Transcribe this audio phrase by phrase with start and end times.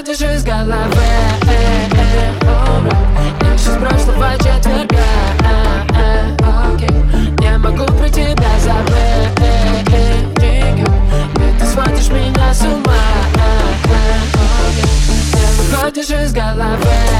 [0.00, 0.88] выходишь из головы
[3.54, 5.04] с прошлого четверга
[7.38, 8.50] Не могу про тебя
[11.58, 12.94] ты сводишь меня с ума
[15.34, 17.19] Не выходишь из головы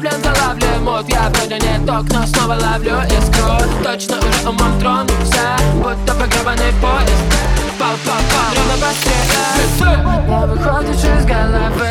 [0.00, 3.58] блин, залавливаю мод Я вроде не ток, но снова ловлю искру.
[3.82, 7.24] Точно уже умом тронулся Будто погребанный поезд.
[7.78, 7.96] Пау,
[8.52, 9.16] время быстрее.
[10.26, 11.85] Не выходишь из головы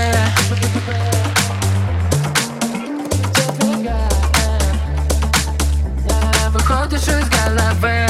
[6.86, 8.08] Не выходишь из головы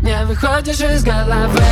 [0.00, 1.62] Не выходишь из головы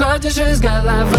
[0.00, 1.18] выходишь из головы